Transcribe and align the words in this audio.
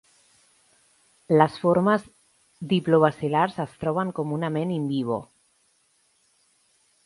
Les 1.41 1.57
formes 1.65 2.07
diplobacilars 2.73 3.61
es 3.67 3.77
troben 3.85 4.13
comunament 4.23 4.73
in 4.81 4.91
vivo. 4.97 5.23